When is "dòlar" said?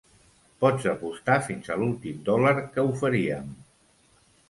2.33-2.57